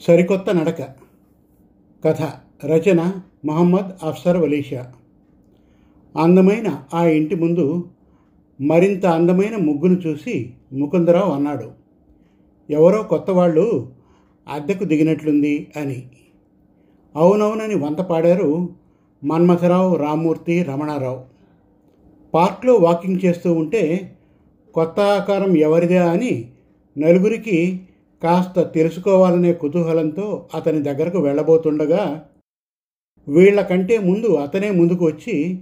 సరికొత్త 0.00 0.50
నడక. 0.54 0.82
కథ 2.04 2.22
రచన 2.66 3.12
మహమ్మద్ 3.44 4.04
అఫ్సర్ 4.04 4.36
వలీషా. 4.36 4.92
అందమైన 6.20 6.82
ఆ 6.94 7.04
ఇంటి 7.04 7.34
ముందు 7.34 7.90
మరింత 8.60 9.06
అందమైన 9.06 9.56
ముగ్గును 9.56 9.98
చూసి 9.98 10.52
ముకుందరావు 10.72 11.32
అన్నాడు. 11.32 11.70
ఎవరో 12.70 13.02
కొత్త 13.02 13.30
వాళ్ళు 13.30 13.92
అద్దెకు 14.48 14.84
దిగినట్లుంది 14.84 15.72
అని. 15.76 16.06
అవునవునని 17.16 17.74
వంత 17.74 17.98
పాడారు 17.98 18.68
మన్మథరావు 19.24 19.96
రామ్మూర్తి 19.96 20.62
రమణారావు. 20.62 21.24
పార్క్లో 22.34 22.74
వాకింగ్ 22.74 23.20
చేస్తూ 23.24 23.52
ఉంటే 23.52 24.16
కొత్త 24.74 25.00
ఆకారం 25.00 25.56
ఎవరిదా 25.56 26.10
అని 26.10 26.50
నలుగురికి 26.98 27.80
కాస్త 28.22 28.60
తెలుసుకోవాలనే 28.74 29.52
కుతూహలంతో 29.52 30.48
అతని 30.54 30.82
దగ్గరకు 30.82 31.18
వెళ్ళబోతుండగా 31.18 32.28
వీళ్ళకంటే 33.28 33.98
ముందు 33.98 34.34
అతనే 34.34 34.70
ముందుకు 34.70 35.04
వచ్చి 35.04 35.58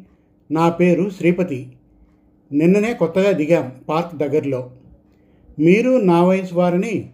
నా 0.50 0.68
పేరు 0.68 1.10
శ్రీపతి. 1.10 1.72
నిన్ననే 2.52 2.94
కొత్తగా 2.94 3.30
దిగాం 3.30 3.72
పార్క్ 3.88 4.16
దగ్గరలో. 4.16 4.70
మీరు 5.58 5.90
నా 6.00 6.24
వయసు 6.24 6.54
వారిని 6.54 7.10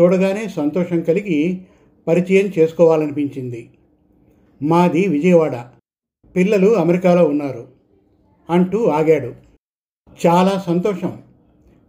చూడగానే 0.00 0.48
సంతోషం 0.48 1.00
కలిగి 1.00 1.60
పరిచయం 2.06 2.52
చేసుకోవాలనిపించింది. 2.58 3.70
మాది 4.62 5.08
విజయవాడ. 5.08 5.64
పిల్లలు 6.36 6.70
అమెరికాలో 6.70 7.24
ఉన్నారు 7.24 7.68
అంటూ 8.50 8.84
ఆగాడు. 8.84 9.34
చాలా 10.26 10.62
సంతోషం. 10.66 11.22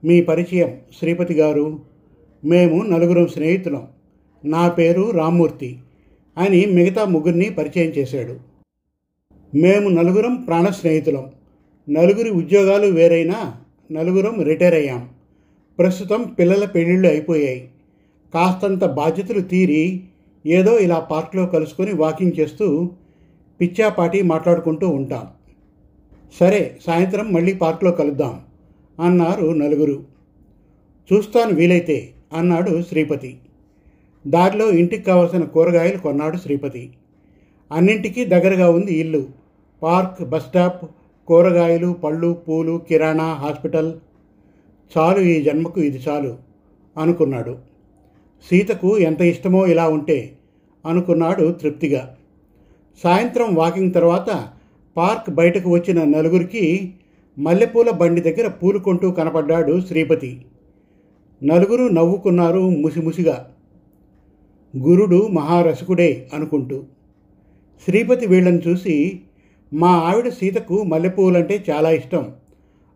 మీ 0.04 0.22
పరిచయం 0.22 0.82
శ్రీపతి 1.00 1.34
గారు 1.34 1.80
మేము 2.46 2.84
నలుగురం 2.84 3.28
స్నేహితులం. 3.28 3.88
నా 4.46 4.70
పేరు 4.70 5.12
రామ్మూర్తి 5.12 5.78
అని 6.38 6.66
మిగతా 6.66 7.06
ముగ్గురిని 7.06 7.50
పరిచయం 7.50 7.92
చేశాడు. 7.92 8.40
మేము 9.56 9.90
నలుగురం 9.90 10.36
ప్రాణ 10.36 10.70
స్నేహితులం 10.70 11.32
నలుగురి 11.90 12.30
ఉద్యోగాలు 12.30 12.88
వేరైనా 12.88 13.54
నలుగురం 13.92 14.42
రిటైర్ 14.44 14.76
అయ్యాం. 14.76 15.10
ప్రస్తుతం 15.80 16.24
పిల్లల 16.40 16.66
పెళ్ళిళ్ళు 16.66 17.08
అయిపోయాయి. 17.08 17.70
కాస్తంత 18.34 18.86
బాధ్యతలు 18.86 19.42
తీరి 19.42 20.04
ఏదో 20.46 20.78
ఇలా 20.78 21.00
పార్క్లో 21.00 21.46
కలుసుకొని 21.46 21.94
వాకింగ్ 21.94 22.40
చేస్తూ 22.40 22.92
పిచ్చాపాటి 23.62 24.22
మాట్లాడుకుంటూ 24.22 24.90
ఉంటాం. 24.90 25.28
సరే 26.40 26.78
సాయంత్రం 26.86 27.34
మళ్ళీ 27.34 27.54
పార్క్లో 27.54 27.92
కలుద్దాం 27.92 28.42
అన్నారు 29.06 29.48
నలుగురు. 29.48 30.04
చూస్తాను 31.14 31.54
వీలైతే. 31.56 32.14
అన్నాడు 32.34 32.82
శ్రీపతి. 32.82 33.38
దారిలో 34.28 34.72
ఇంటికి 34.72 35.04
కావలసిన 35.04 35.44
కూరగాయలు 35.44 35.98
కొన్నాడు 35.98 36.38
శ్రీపతి. 36.38 36.94
అన్నింటికీ 37.72 38.26
దగ్గరగా 38.26 38.70
ఉంది 38.70 38.94
ఇల్లు. 38.94 39.28
పార్క్ 39.84 40.30
బస్ 40.30 40.48
స్టాప్ 40.48 40.86
కూరగాయలు 41.28 41.94
పళ్ళు 41.94 42.34
పూలు 42.34 42.82
కిరాణా 42.90 43.34
హాస్పిటల్. 43.34 43.94
చాలు 44.98 45.20
ఈ 45.20 45.42
జన్మకు 45.42 45.82
ఇది 45.82 45.98
చాలు 45.98 46.38
అనుకున్నాడు. 46.98 47.58
సీతకు 48.50 48.98
ఎంత 48.98 49.22
ఇష్టమో 49.22 49.66
ఇలా 49.68 49.88
ఉంటే 49.88 50.38
అనుకున్నాడు 50.86 51.52
తృప్తిగా. 51.52 52.18
సాయంత్రం 53.04 53.56
వాకింగ్ 53.56 53.94
తర్వాత 53.94 54.50
పార్క్ 54.98 55.30
బయటకు 55.30 55.70
వచ్చిన 55.70 56.04
నలుగురికి 56.04 56.94
మల్లెపూల 57.40 57.90
బండి 57.90 58.22
దగ్గర 58.22 58.48
పూలు 58.48 58.80
కొంటూ 58.80 59.12
కనపడ్డాడు 59.12 59.82
శ్రీపతి. 59.82 60.46
నలుగురు 61.44 61.88
నవ్వుకున్నారు 61.88 62.70
ముసిముసిగా. 62.70 63.50
గురుడు 64.78 65.28
మహారసకుడే 65.28 66.30
అనుకుంటూ. 66.34 66.84
శ్రీపతి 67.86 68.26
వీళ్ళని 68.26 68.62
చూసి 68.68 69.20
మా 69.74 69.88
ఆవిడ 69.88 70.30
సీతకు 70.30 70.84
మల్లెపూలంటే 70.84 71.66
చాలా 71.70 71.92
ఇష్టం. 71.92 72.32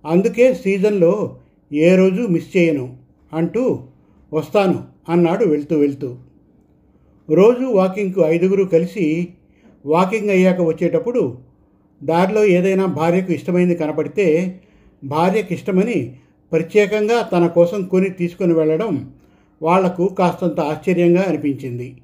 అందుకే 0.05 0.53
సీజన్లో 0.53 1.37
ఏ 1.73 1.95
రోజు 1.95 2.21
మిస్ 2.21 2.57
చేయను 2.57 2.97
అంటూ 3.33 3.79
వస్తాను 4.33 4.83
అన్నాడు 5.09 5.45
వెళ్తూ 5.45 5.77
వెళ్తూ. 5.77 6.15
రోజు 7.29 7.65
వాకింగ్కు 7.65 8.21
ఐదుగురు 8.21 8.63
కలిసి 8.63 9.27
వాకింగ్ 9.85 10.29
అయ్యాక 10.29 10.61
వచ్చేటప్పుడు 10.61 11.37
దారిలో 12.03 12.45
ఏదైనా 12.45 12.85
భార్యకు 12.85 13.31
ఇష్టమైంది 13.31 13.75
కనపడితే 13.75 14.59
భార్యకి 15.03 15.53
ఇష్టమని 15.53 16.15
ప్రత్యేకంగా 16.51 17.29
తన 17.33 17.47
కోసం 17.47 17.83
కొని 17.83 18.09
తీసుకొని 18.09 18.53
వెళ్ళడం 18.53 19.11
వాళ్ళకు 19.61 20.05
కాస్తంత 20.19 20.59
ఆశ్చర్యంగా 20.59 21.23
అనిపించింది. 21.27 21.97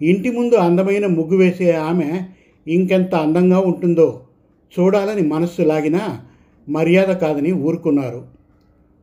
ఇంటి 0.00 0.30
ముందు 0.30 0.54
అందమైన 0.54 1.06
ముగ్గు 1.06 1.36
వేసే 1.36 1.72
ఆమె 1.72 2.20
ఇంకెంత 2.66 3.14
అందంగా 3.14 3.58
ఉంటుందో 3.60 4.20
చూడాలని 4.78 5.22
మనస్సు 5.28 5.62
లాగినా 5.62 6.20
మర్యాద 6.68 7.10
కాదని 7.16 7.52
ఊరుకున్నారు. 7.52 8.22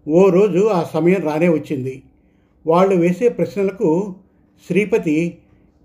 ఓ 0.08 0.30
రోజు 0.30 0.68
ఆ 0.68 0.84
సమయం 0.94 1.22
రానే 1.22 1.50
వచ్చింది. 1.50 2.03
వాళ్ళు 2.68 2.96
వేసే 2.96 3.30
ప్రశ్నలకు 3.30 4.16
శ్రీపతి 4.68 5.38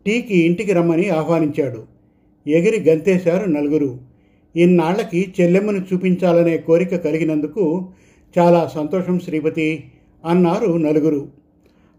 టీకి 0.06 0.38
ఇంటికి 0.38 0.72
రమ్మని 0.72 1.08
ఆహ్వానించాడు. 1.08 1.82
ఎగిరి 2.46 2.90
గంతేశారు 2.90 3.50
నలుగురు. 3.50 3.98
ఇన్నాళ్ళకి 4.56 5.34
చెల్లెమ్మను 5.40 5.86
చూపించాలనే 5.92 6.56
కోరిక 6.56 6.96
కలిగినందుకు 6.96 7.88
చాలా 8.38 8.66
సంతోషం 8.66 9.20
శ్రీపతి 9.20 9.92
అన్నారు 10.24 10.76
నలుగురు. 10.76 11.28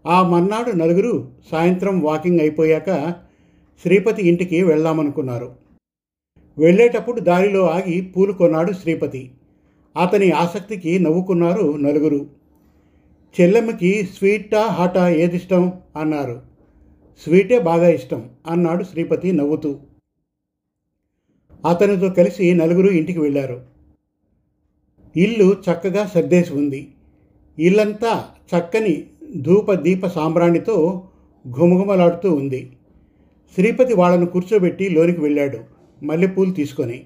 ఆ 0.06 0.28
మర్నాడు 0.28 0.70
నలుగురు 0.70 1.28
సాయంత్రం 1.50 2.00
వాకింగ్ 2.00 2.40
అయిపోయాక 2.40 3.14
శ్రీపతి 3.82 4.28
ఇంటికి 4.28 4.62
వెళ్దామనుకున్నారు. 4.62 5.54
వెళ్ళేటప్పుడు 6.58 7.20
దారిలో 7.20 7.70
ఆగి 7.70 8.00
పూలు 8.00 8.32
కొన్నాడు 8.32 8.72
శ్రీపతి. 8.72 9.30
అతని 10.02 10.30
ఆసక్తికి 10.30 10.98
నవ్వుకున్నారు 10.98 11.76
నలుగురు. 11.76 12.30
చెల్లెమ్మకి 13.40 14.08
స్వీటా 14.18 14.66
హాటా 14.66 15.08
ఏదిష్టం? 15.08 15.72
అన్నారు. 15.96 16.42
స్వీటే 17.24 17.58
బాగా 17.58 17.88
ఇష్టం 17.88 18.30
అన్నాడు 18.46 18.84
శ్రీపతి 18.84 19.32
నవ్వుతూ. 19.32 19.78
అతనితో 21.68 22.10
కలిసి 22.10 22.54
నలుగురు 22.54 22.88
ఇంటికి 22.88 23.18
వెళ్ళారు. 23.18 23.77
ఇల్లు 25.18 25.56
చక్కగా 25.68 26.06
సర్దేసి 26.06 26.52
ఉంది. 26.52 26.88
ఇల్లంతా 27.58 28.24
చక్కని 28.52 29.06
ధూప 29.36 29.72
దీప 29.72 30.06
సాంబ్రాణితో 30.06 31.02
ఘుమఘుమలాడుతూ 31.50 32.32
ఉంది. 32.32 32.72
శ్రీపతి 33.54 33.94
వాళ్ళను 33.94 34.26
కూర్చోబెట్టి 34.26 34.88
లోనికి 34.88 35.20
వెళ్ళాడు. 35.20 35.58
మల్లెపూలు 36.02 36.52
తీసుకొని. 36.52 36.98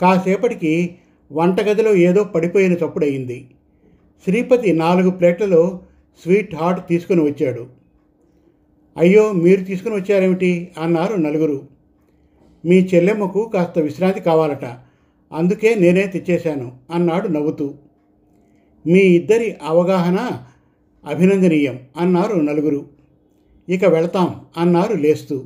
కాసేపటికి 0.00 0.96
వంటగదిలో 1.32 1.94
ఏదో 1.94 2.24
పడిపోయిన 2.24 2.72
చప్పుడయింది 2.72 3.50
శ్రీపతి 4.24 4.72
నాలుగు 4.72 5.10
ప్లేట్లలో 5.10 5.80
స్వీట్ 6.22 6.54
హాట్ 6.54 6.88
తీసుకుని 6.88 7.22
వచ్చాడు. 7.22 7.66
అయ్యో 8.96 9.32
మీరు 9.32 9.64
తీసుకుని 9.64 9.94
వచ్చారేమిటి? 9.94 10.70
అన్నారు 10.78 11.14
నలుగురు. 11.16 11.62
మీ 12.64 12.88
చెల్లెమ్మకు 12.94 13.50
కాస్త 13.54 13.78
విశ్రాంతి 13.78 14.20
కావాలట. 14.20 14.64
అందుకే 15.32 15.74
నేనే 15.74 16.06
తెచ్చేశాను 16.06 16.72
అన్నాడు 16.90 17.28
నవ్వుతూ. 17.28 17.74
మీ 18.86 18.98
ఇద్దరి 18.98 19.56
అవగాహన 19.62 20.42
అభినందనీయం 21.06 21.80
అన్నారు 21.96 22.34
నలుగురు. 22.34 22.86
ఇక 23.68 23.84
వెళతాం 23.84 24.40
అన్నారు 24.56 24.94
లేస్తూ. 24.94 25.44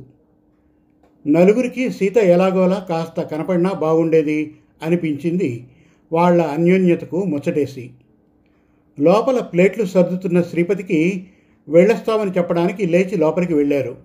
నలుగురికి 1.27 1.89
సీత 1.89 2.17
ఎలాగోలా 2.17 2.85
కాస్త 2.89 3.21
కనపడినా 3.21 3.71
బాగుండేది 3.71 4.55
అనిపించింది 4.81 5.67
వాళ్ళ 6.13 6.41
అన్యోన్యతకు 6.41 7.23
ముచ్చటేసి. 7.23 7.89
లోపల 8.99 9.39
ప్లేట్లు 9.39 9.85
సర్దుతున్న 9.85 10.41
శ్రీపతికి 10.41 11.27
వెళ్ళొస్తామని 11.69 12.31
చెప్పడానికి 12.31 12.85
లేచి 12.85 13.17
లోపలికి 13.17 13.53
వెళ్ళారు. 13.53 13.97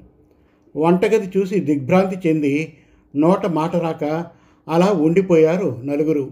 వంటగది 0.77 1.39
చూసి 1.39 1.61
దిగ్భ్రాంతి 1.61 2.29
చెంది 2.29 2.73
నోట 3.17 3.47
మాట 3.47 3.77
రాక 3.77 4.27
అలా 4.71 4.87
ఉండిపోయారు 4.87 5.81
నలుగురు. 5.85 6.31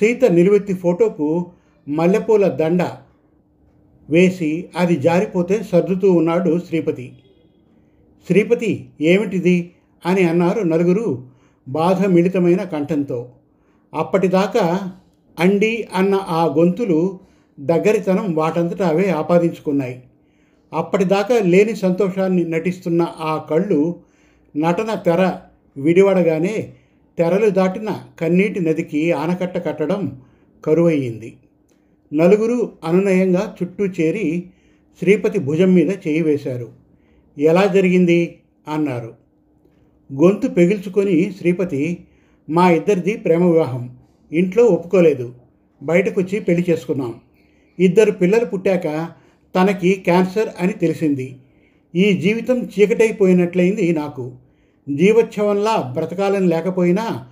సీత 0.00 0.24
నిలువెత్తి 0.24 0.74
ఫోటోకు 0.74 1.46
మల్లెపూల 1.88 2.48
దండ 2.48 2.82
వేసి 4.10 4.68
అది 4.76 4.96
జారిపోతే 4.96 5.62
సర్దుతూ 5.62 6.12
ఉన్నాడు 6.12 6.60
శ్రీపతి. 6.68 7.12
శ్రీపతి 8.26 8.88
ఏమిటిది? 9.00 9.70
అని 10.06 10.22
అన్నారు 10.22 10.60
నలుగురు 10.60 11.24
బాధ 11.68 12.06
మిళితమైన 12.06 12.62
కంఠంతో. 12.64 13.28
అప్పటిదాకా 13.94 14.92
అండి 15.38 15.88
అన్న 15.94 16.14
ఆ 16.14 16.44
గొంతులు 16.46 17.18
దగ్గరితనం 17.60 18.34
వాటంతటా 18.34 18.88
అవే 18.88 19.10
ఆపాదించుకున్నాయి. 19.10 20.02
అప్పటిదాకా 20.72 21.38
లేని 21.38 21.76
సంతోషాన్ని 21.76 22.44
నటిస్తున్న 22.44 23.02
ఆ 23.02 23.38
కళ్ళు 23.50 23.96
నటన 24.56 24.94
తెర 24.94 25.32
విడివడగానే 25.76 26.72
తెరలు 27.18 27.50
దాటిన 27.50 27.98
కన్నీటి 28.20 28.60
నదికి 28.60 29.12
ఆనకట్ట 29.12 29.68
కట్టడం 29.68 30.20
కరువయ్యింది. 30.64 31.36
నలుగురు 32.14 32.72
అనునయంగా 32.84 33.56
చుట్టూ 33.62 33.86
చేరి 33.86 34.44
శ్రీపతి 34.98 35.38
భుజం 35.38 35.74
మీద 35.74 35.90
చేయి 35.90 36.22
వేశారు. 36.22 36.72
ఎలా 37.38 37.66
జరిగింది? 37.66 38.38
అన్నారు. 38.68 39.14
గొంతు 40.12 40.48
పెగిల్చుకొని 40.48 41.32
శ్రీపతి 41.32 41.98
మా 42.50 42.70
ఇద్దరిది 42.70 43.16
ప్రేమ 43.16 43.44
వివాహం. 43.44 43.98
ఇంట్లో 44.32 44.64
ఒప్పుకోలేదు. 44.64 45.34
బయటకొచ్చి 45.82 46.40
పెళ్ళి 46.40 46.66
చేసుకున్నాం 46.70 47.14
ఇద్దరు 47.80 48.10
పిల్లలు 48.10 48.44
పుట్టాక 48.44 49.08
తనకి 49.56 49.92
క్యాన్సర్ 49.92 50.48
అని 50.60 50.72
తెలిసింది. 50.72 51.36
ఈ 51.94 52.12
జీవితం 52.12 52.62
చీకటైపోయినట్లయింది 52.62 53.92
నాకు. 53.92 54.36
జీవోత్సవంలా 54.88 55.90
బ్రతకాలని 55.94 56.46
లేకపోయినా 56.46 57.26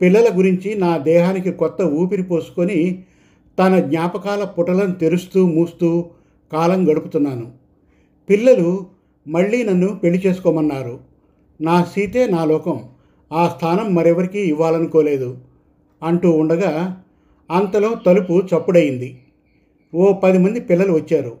పిల్లల 0.00 0.38
గురించి 0.38 0.74
నా 0.74 0.98
దేహానికి 0.98 1.52
కొత్త 1.52 1.82
ఊపిరి 1.82 2.22
పోసుకొని 2.22 3.04
తన 3.58 3.78
జ్ఞాపకాల 3.78 4.44
పుటలను 4.44 4.94
తెరుస్తూ 4.94 5.46
మూస్తూ 5.46 6.10
కాలం 6.52 6.92
గడుపుతున్నాను. 6.92 7.52
పిల్లలు 8.30 8.86
మళ్ళీ 9.28 9.62
నన్ను 9.62 9.88
పెళ్ళి 9.94 10.22
చేసుకోమన్నారు. 10.26 11.00
నా 11.60 11.84
సీతే 11.84 12.26
నా 12.26 12.44
లోకం. 12.44 12.88
ఆ 13.32 13.48
స్థానం 13.48 13.94
మరెవరికీ 13.94 14.38
ఇవ్వాలనుకోలేదు 14.38 15.38
అంటూ 16.02 16.30
ఉండగా 16.30 17.02
అంతలో 17.50 17.94
తలుపు 18.06 18.42
చప్పుడయింది. 18.54 19.20
ఓ 19.94 20.12
పది 20.12 20.38
మంది 20.38 20.60
పిల్లలు 20.60 20.92
వచ్చారు. 20.92 21.36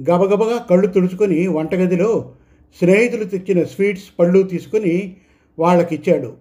గబగబగా 0.00 0.58
కళ్ళు 0.58 0.86
తుడుచుకొని 0.86 1.46
వంటగదిలో 1.46 2.32
స్నేహితులు 2.78 3.24
తెచ్చిన 3.24 3.64
స్వీట్స్ 3.64 4.04
పళ్ళు 4.18 4.42
తీసుకుని 4.42 5.16
వాళ్ళకిచ్చాడు. 5.58 6.32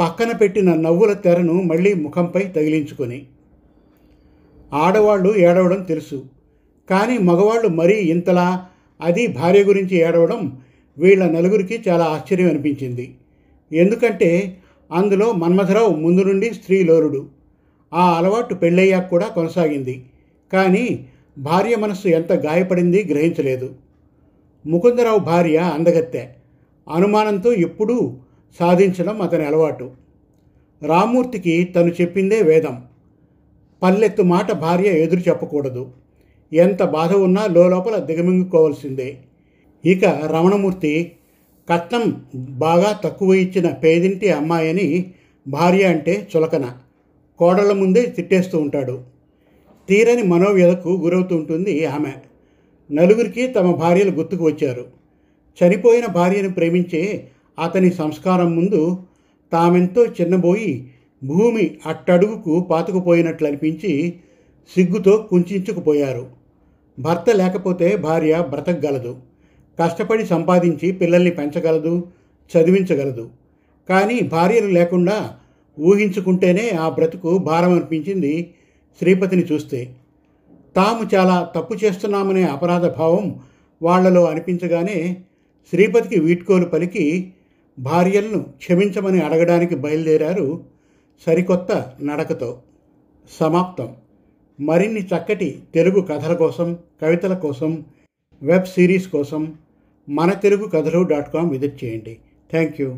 పక్కన 0.00 0.32
పెట్టిన 0.32 0.74
నవ్వుల 0.74 1.12
తెరను 1.12 1.52
మళ్ళీ 1.52 1.94
ముఖంపై 1.94 2.42
తగిలించుకొని. 2.42 3.26
ఆడవాళ్ళు 4.72 5.36
ఏడవడం 5.36 5.82
తెలుసు. 5.82 6.24
కానీ 6.90 7.18
మగవాళ్ళు 7.18 7.68
మరీ 7.68 7.94
ఇంతలా 7.94 8.66
అది 9.00 9.26
భార్య 9.26 9.64
గురించి 9.64 9.96
ఏడవడం 9.96 10.60
వీళ్ళ 10.98 11.26
నలుగురికి 11.26 11.80
చాలా 11.88 12.04
ఆశ్చర్యం 12.04 12.48
అనిపించింది. 12.48 13.14
ఎందుకంటే 13.72 14.58
అందులో 14.92 15.32
మన్మథరావు 15.32 15.94
ముందు 15.94 16.20
నుండి 16.20 16.54
స్త్రీలోరుడు 16.54 17.28
ఆ 17.94 18.18
అలవాటు 18.18 18.54
పెళ్ళయ్యాక 18.54 19.10
కూడా 19.10 19.26
కొనసాగింది. 19.26 20.04
కానీ 20.52 21.06
భార్య 21.38 21.76
మనస్సు 21.76 22.08
ఎంత 22.08 22.32
గాయపడింది 22.32 23.04
గ్రహించలేదు. 23.04 23.74
ముకుందరావు 24.66 25.18
భార్య 25.18 25.58
అందగత్తె. 25.58 26.28
అనుమానంతో 26.94 27.52
ఎప్పుడూ 27.52 28.12
సాధించడం 28.58 29.22
అతని 29.22 29.44
అలవాటు. 29.44 29.90
రామూర్తికి 30.82 31.64
తను 31.64 31.90
చెప్పిందే 31.90 32.42
వేదం. 32.42 32.82
పల్లెత్తు 33.82 34.22
మాట 34.22 34.52
భార్య 34.52 34.88
ఎదురు 34.88 35.20
చెప్పకూడదు. 35.20 35.90
ఎంత 36.52 36.82
బాధ 36.82 37.12
ఉన్నా 37.12 37.46
లోపల 37.46 37.96
దిగమింగుకోవాల్సిందే. 37.96 39.18
ఇక 39.84 40.04
రమణమూర్తి 40.04 41.12
కట్నం 41.68 42.24
బాగా 42.34 43.00
తక్కువ 43.04 43.34
ఇచ్చిన 43.34 43.70
పేదింటి 43.70 44.30
అమ్మాయని 44.30 45.14
భార్య 45.48 45.84
అంటే 45.84 46.28
చులకన. 46.36 46.72
కోడళ్ళ 47.38 47.72
ముందే 47.72 48.02
తిట్టేస్తూ 48.02 48.58
ఉంటాడు. 48.58 49.00
తీరని 49.88 50.22
మనోవ్యధకు 50.22 50.88
గురవుతూ 50.88 51.36
ఉంటుంది 51.36 51.86
ఆమె. 51.86 52.12
నలుగురికి 52.92 53.46
తమ 53.46 53.72
భార్యలు 53.72 54.10
గుర్తుకు 54.10 54.44
వచ్చారు. 54.44 54.86
చనిపోయిన 55.64 56.06
భార్యను 56.06 56.52
ప్రేమించే 56.52 57.28
అతని 57.58 57.90
సంస్కారం 57.90 58.56
ముందు 58.56 58.98
తామెంతో 59.52 60.06
చిన్నబోయి 60.06 60.90
భూమి 61.24 61.78
అట్టడుగుకు 61.86 62.60
పాతుకుపోయినట్లు 62.60 63.46
అనిపించి 63.46 64.14
సిగ్గుతో 64.76 65.28
కుంచుకుపోయారు 65.30 66.26
భర్త 66.98 67.30
లేకపోతే 67.30 67.96
భార్య 67.96 68.46
బ్రతకగలదు. 68.50 69.16
కష్టపడి 69.80 70.26
సంపాదించి 70.26 70.92
పిల్లల్ని 70.92 71.30
పెంచగలదు 71.30 72.04
చదివించగలదు. 72.52 73.30
కానీ 73.88 74.20
భార్యలు 74.20 74.66
లేకుండా 74.66 75.36
ఊహించుకుంటేనే 75.80 76.70
ఆ 76.70 76.88
బ్రతుకు 76.88 77.38
భారం 77.38 77.72
అనిపించింది 77.72 78.54
శ్రీపతిని 78.98 79.42
చూస్తే. 79.42 79.88
తాము 80.76 81.14
చాలా 81.14 81.52
తప్పు 81.56 81.74
చేస్తున్నామనే 81.74 82.42
అపరాధ 82.42 82.86
భావం 82.86 83.40
వాళ్ళలో 83.82 84.24
అనిపించగానే 84.24 85.16
శ్రీపతికి 85.70 86.20
వీడ్కోలు 86.20 86.64
పలికి 86.64 87.32
భార్యలను 87.78 88.42
క్షమించమని 88.42 89.20
అడగడానికి 89.20 89.74
బయలుదేరారు 89.74 90.64
సరికొత్త 91.26 91.92
నడకతో. 92.02 92.58
సమాప్తం. 93.40 93.96
మరిన్ని 94.60 95.00
చక్కటి 95.00 95.62
తెలుగు 95.74 96.00
కథల 96.00 96.34
కోసం 96.34 96.78
కవితల 97.02 97.34
కోసం 97.34 97.84
వెబ్ 98.42 98.64
సిరీస్ 98.64 99.08
కోసం 99.08 99.54
మన 100.08 100.32
తెలుగు 100.32 100.64
కథలు 100.68 101.02
డాట్ 101.02 101.32
కామ్ 101.32 101.50
విజిట్ 101.50 101.84
చేయండి. 101.84 102.16
Thank 102.50 102.80
you. 102.80 102.96